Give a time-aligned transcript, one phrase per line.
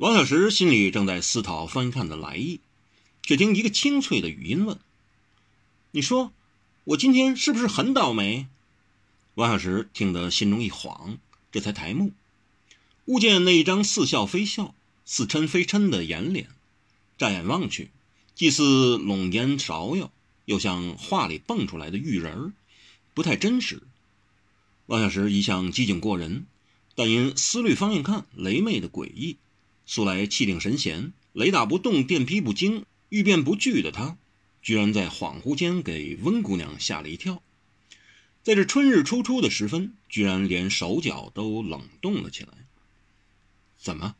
[0.00, 2.60] 王小石心里正在思考翻看的来意，
[3.22, 4.78] 却听一个清脆的语音问
[5.92, 6.32] ：“你说，
[6.84, 8.46] 我今天是不是很倒霉？”
[9.36, 11.18] 王小石听得心中一慌，
[11.52, 12.12] 这才抬目，
[13.04, 14.74] 悟见那一张似笑非笑、
[15.04, 16.48] 似嗔非嗔的眼脸，
[17.18, 17.90] 乍眼望去，
[18.34, 20.10] 既似笼烟芍药，
[20.46, 22.52] 又像画里蹦出来的玉人儿，
[23.12, 23.82] 不太真实。
[24.86, 26.46] 王小石一向机警过人，
[26.94, 29.36] 但因思虑方面看雷妹的诡异，
[29.90, 34.16] 素来气定神闲、雷打不动、电劈不惊、遇变不惧的他，
[34.62, 37.42] 居然在恍惚间给温姑娘吓了一跳。
[38.44, 42.50] 在这春日初初的时分，居然连手脚都冷冻了起来。
[43.78, 44.14] 怎么？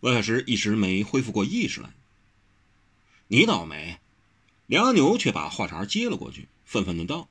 [0.00, 1.90] 万小石一时没恢复过意识来。
[3.26, 3.98] 你倒霉！
[4.66, 7.28] 梁阿牛却把话茬接了过去，愤愤的道：“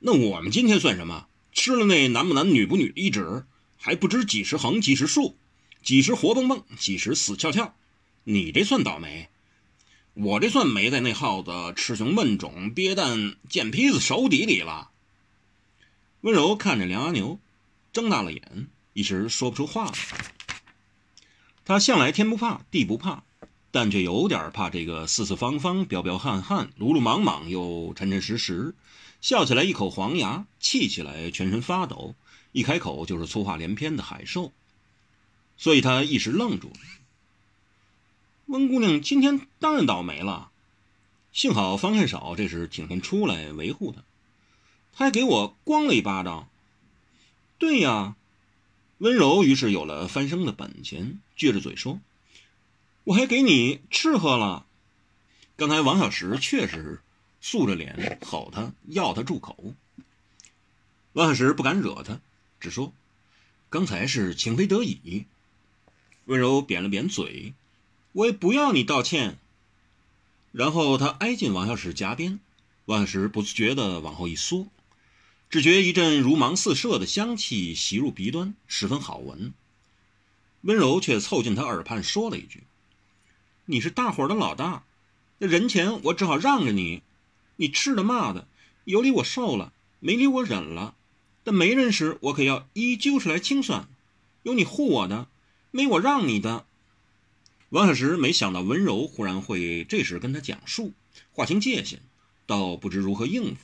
[0.00, 1.26] 那我们今天算什么？
[1.52, 3.44] 吃了那男不男女不女的一指，
[3.76, 5.36] 还不知几时横几时竖，
[5.82, 7.74] 几时活蹦蹦，几时死翘翘。
[8.24, 9.28] 你这算倒霉，
[10.14, 14.90] 我这算没在那耗子吃熊闷肿憋蛋贱坯子手底里了。”
[16.22, 17.40] 温柔看着梁阿牛，
[17.92, 19.94] 睁大了眼，一时说不出话来。
[21.64, 23.24] 他向来天不怕地不怕，
[23.72, 28.74] 但却有点怕这个四四方方、彪彪悍悍、鲁鲁莽莽又沉沉实实，
[29.20, 32.14] 笑起来一口黄牙，气起来全身发抖，
[32.52, 34.52] 一开口就是粗话连篇的海兽。
[35.62, 36.80] 所以他一时愣住了。
[38.46, 40.50] 温姑娘今天当然倒霉了，
[41.32, 44.02] 幸好方太少这时挺身出来维护她。
[44.92, 46.48] 他还给我咣了一巴掌。
[47.58, 48.16] 对呀，
[48.98, 52.00] 温柔于是有了翻身的本钱，撅着嘴说
[53.04, 54.66] ：“我还给你吃喝了。”
[55.54, 57.00] 刚才王小石确实
[57.40, 59.74] 素着脸吼他，要他住口。
[61.12, 62.20] 王小石不敢惹他，
[62.58, 62.92] 只说
[63.70, 65.24] ：“刚才是情非得已。”
[66.26, 67.54] 温柔扁了扁嘴
[68.12, 69.38] ：“我也不要你道歉。”
[70.52, 72.38] 然后他挨近王小石颊边，
[72.84, 74.66] 王小石不自觉地往后一缩。
[75.48, 79.52] 只觉一阵如芒四射的香气袭入鼻端，十分好闻。
[80.62, 82.62] 温柔却凑近他耳畔说了一句
[83.66, 84.84] ：“你是大伙的老大，
[85.38, 87.02] 那人前我只好让着你。
[87.56, 88.46] 你吃的骂的，
[88.84, 90.94] 有理我受了，没理我忍了。
[91.44, 93.88] 但没人时，我可要一一揪出来清算。
[94.44, 95.26] 有你护我的，
[95.72, 96.64] 没我让你的。”
[97.70, 100.92] 王小石没想到温柔忽然会这时跟他讲述，
[101.32, 101.98] 划清界限，
[102.46, 103.60] 倒不知如何应付。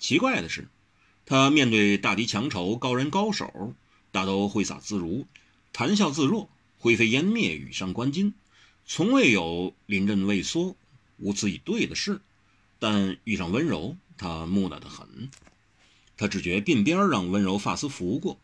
[0.00, 0.66] 奇怪的是。
[1.30, 3.74] 他面对大敌强仇、高人高手，
[4.10, 5.26] 大都挥洒自如，
[5.74, 8.32] 谈笑自若，灰飞烟灭，羽上冠金，
[8.86, 10.74] 从未有临阵畏缩、
[11.18, 12.22] 无词以对的事。
[12.78, 15.28] 但遇上温柔，他木讷得很。
[16.16, 18.40] 他只觉鬓边让温柔发丝拂过，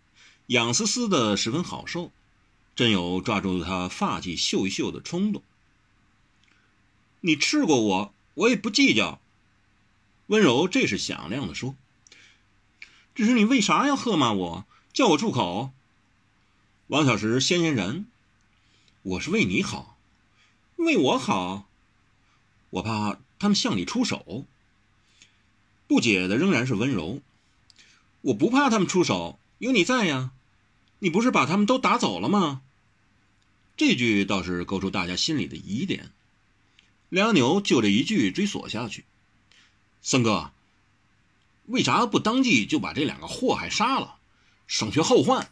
[0.48, 2.12] 痒丝丝的，十分好受，
[2.76, 5.42] 真有抓住他发髻嗅一嗅的冲动。
[7.20, 9.20] 你吃过我，我也不计较。
[10.26, 11.76] 温柔这是响亮的说。
[13.14, 15.70] 只是你为啥要喝骂我，叫我住口？
[16.88, 18.06] 王小石先先然，
[19.02, 19.96] 我是为你好，
[20.76, 21.68] 为我好，
[22.70, 24.44] 我怕他们向你出手。
[25.86, 27.20] 不解的仍然是温柔，
[28.22, 30.32] 我不怕他们出手，有你在呀，
[30.98, 32.62] 你不是把他们都打走了吗？
[33.76, 36.10] 这句倒是勾出大家心里的疑点。
[37.08, 39.04] 梁牛就这一句追索下去，
[40.02, 40.50] 森哥。
[41.66, 44.16] 为啥不当即就把这两个祸害杀了，
[44.66, 45.50] 省却后患？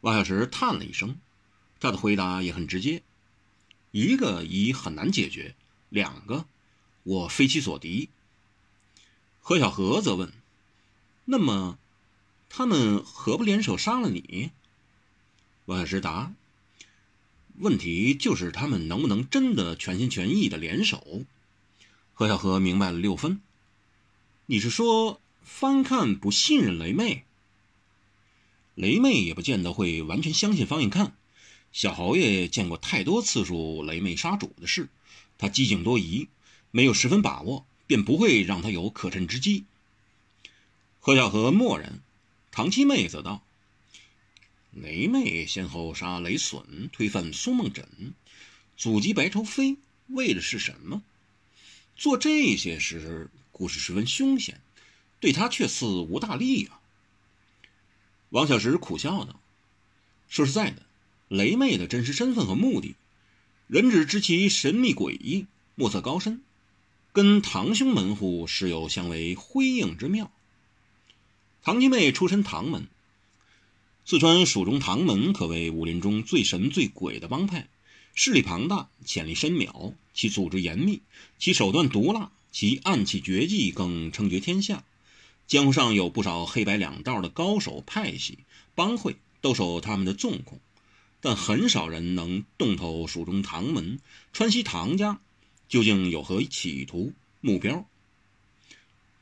[0.00, 1.16] 王小石叹了一声，
[1.78, 3.02] 他的回答也很直接：
[3.90, 5.54] 一个已很难解决，
[5.90, 6.46] 两个
[7.02, 8.08] 我非其所敌。
[9.40, 10.32] 何小荷则问
[11.26, 11.78] ：“那么，
[12.48, 14.52] 他们何不联手杀了你？”
[15.66, 16.32] 王小石答
[17.58, 21.24] ：“问题就是他们能不能真的全心全意的联手？”
[22.14, 23.40] 何小荷明白了六分。
[24.46, 27.24] 你是说方看不信任雷妹？
[28.74, 31.16] 雷妹也不见得会完全相信方应看。
[31.72, 34.88] 小侯爷见过太多次数雷妹杀主的事，
[35.38, 36.28] 他机警多疑，
[36.70, 39.64] 没有十分把握，便不会让他有可乘之机。
[41.00, 42.00] 何小荷默然，
[42.50, 43.42] 唐七妹则道
[44.74, 47.86] ：“雷妹先后杀雷隼，推翻苏梦枕，
[48.76, 49.76] 阻击白愁飞，
[50.08, 51.02] 为的是什么？
[51.96, 54.60] 做这些事。”故事十分凶险，
[55.20, 56.80] 对他却似无大利啊。
[58.30, 59.38] 王小石苦笑道
[60.28, 60.82] ：“说实在的，
[61.28, 62.96] 雷妹的真实身份和目的，
[63.68, 66.42] 人只知其神秘诡异，莫测高深，
[67.12, 70.32] 跟堂兄门户实有相为辉映之妙。
[71.62, 72.88] 堂七妹出身唐门，
[74.06, 77.68] 四川蜀中唐门可谓武林中最神最鬼的帮派，
[78.14, 81.00] 势力庞大，潜力深渺，其组织严密，
[81.38, 84.84] 其手段毒辣，其暗器绝技更称绝天下。
[85.46, 88.40] 江湖上有不少黑白两道的高手派系
[88.74, 90.60] 帮会，都受他们的纵控，
[91.22, 93.98] 但很少人能洞透蜀中唐门、
[94.34, 95.18] 川西唐家
[95.66, 97.86] 究竟有何企图目标。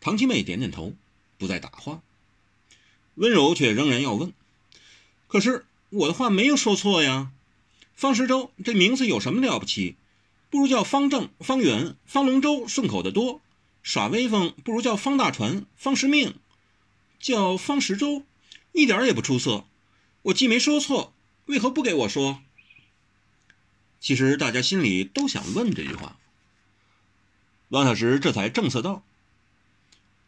[0.00, 0.92] 唐七妹点点头，
[1.38, 2.02] 不再答话。
[3.14, 4.32] 温柔却仍然要问。
[5.32, 7.32] 可是我的话没有说错呀，
[7.94, 9.96] 方石洲这名字有什么了不起？
[10.50, 13.40] 不如叫方正、方圆、方龙舟顺口的多。
[13.82, 16.34] 耍威风不如叫方大船、方石命，
[17.18, 18.24] 叫方石洲，
[18.72, 19.64] 一点也不出色。
[20.20, 21.14] 我既没说错，
[21.46, 22.42] 为何不给我说？
[24.00, 26.18] 其实大家心里都想问这句话。
[27.70, 29.02] 王小石这才正色道：“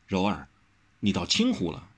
[0.09, 0.49] 柔儿，
[1.01, 1.91] 你倒轻忽了，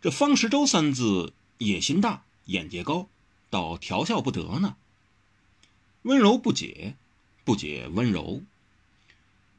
[0.00, 3.10] 这方石洲三字野心大。”眼界高，
[3.50, 4.74] 倒调笑不得呢。
[6.00, 6.96] 温柔不解，
[7.44, 8.42] 不解温柔。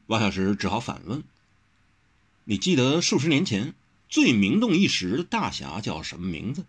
[0.07, 1.23] 王小石只好反问
[2.45, 3.75] ：“你记得数十年前
[4.09, 6.65] 最名动一时的大侠叫什么名字？”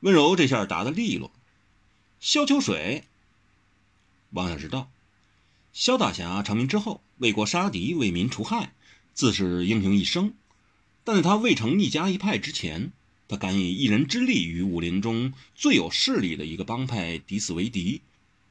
[0.00, 1.30] 温柔这下答得利落
[2.18, 3.04] ：“萧秋水。”
[4.30, 4.90] 王小石道
[5.72, 8.72] ：“萧大侠成名之后，为国杀敌，为民除害，
[9.14, 10.34] 自是英雄一生。
[11.04, 12.90] 但在他未成一家一派之前。”
[13.28, 18.00] 他敢以一人之力与武林中最有势力的一个帮派抵死为敌，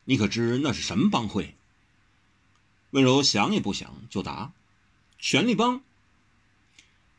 [0.05, 1.55] 你可知那是什么帮会？
[2.91, 4.53] 温柔想也不想就答
[5.19, 5.81] ：“权力帮。”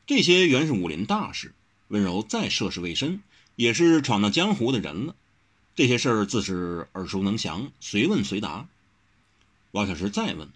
[0.07, 1.53] 这些原是武林大事，
[1.89, 3.21] 温柔再涉世未深，
[3.57, 5.17] 也是闯荡江湖的人了，
[5.75, 8.69] 这些事儿自是耳熟能详，随问随答。
[9.73, 10.49] 王小石再问：“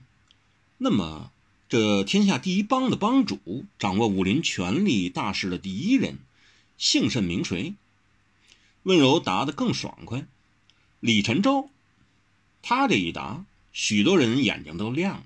[0.78, 1.30] 那么，
[1.68, 6.18] 这天下第一帮的帮主，掌握武林权力大事的第一人？”
[6.82, 7.74] 姓甚名谁？
[8.82, 10.26] 温柔答得更爽快。
[10.98, 11.70] 李晨舟。
[12.60, 15.24] 他这一答，许多人眼睛都亮了。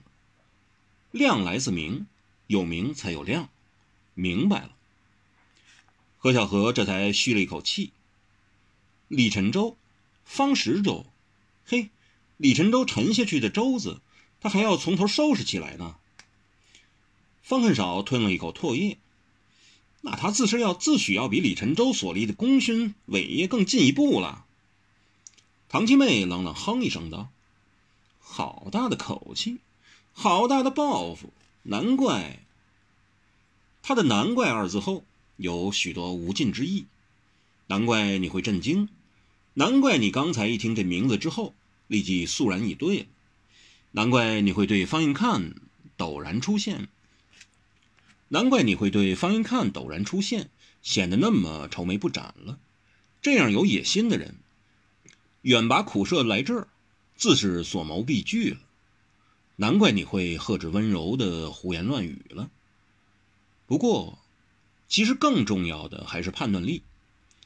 [1.12, 2.06] 亮来自明，
[2.46, 3.48] 有名才有亮，
[4.12, 4.72] 明白了。
[6.18, 7.90] 何小荷这才吁了一口气。
[9.08, 9.78] 李晨舟，
[10.26, 11.06] 方石舟，
[11.64, 11.88] 嘿，
[12.36, 14.02] 李晨舟沉下去的舟子，
[14.42, 15.96] 他还要从头收拾起来呢。
[17.42, 18.98] 方恨少吞了一口唾液。
[20.06, 24.44] 那他自是要自诩要比李晨舟所立的功勋伟业更进一步了。
[25.68, 27.28] 唐七妹冷冷哼一声道
[28.22, 29.58] ：“好大的口气，
[30.12, 31.32] 好大的抱负，
[31.64, 32.38] 难怪。”
[33.82, 35.04] 他的“难怪”二字后
[35.36, 36.86] 有许多无尽之意。
[37.66, 38.88] 难怪你会震惊，
[39.54, 41.52] 难怪你刚才一听这名字之后
[41.88, 43.08] 立即肃然以对，
[43.90, 45.52] 难怪你会对方应看
[45.98, 46.86] 陡然出现。
[48.28, 50.50] 难怪你会对方云看陡然出现
[50.82, 52.58] 显得那么愁眉不展了。
[53.22, 54.34] 这样有野心的人，
[55.42, 56.68] 远跋苦涉来这儿，
[57.16, 58.58] 自是所谋必具了。
[59.56, 62.50] 难怪你会呵止温柔的胡言乱语了。
[63.66, 64.18] 不过，
[64.88, 66.82] 其实更重要的还是判断力。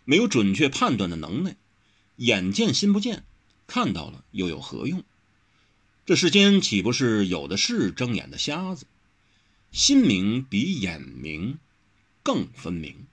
[0.05, 1.57] 没有准确判断的能耐，
[2.17, 3.23] 眼见心不见，
[3.67, 5.05] 看到了又有何用？
[6.05, 8.87] 这世间岂不是有的是睁眼的瞎子？
[9.73, 11.59] 心明比眼明
[12.23, 13.07] 更分明。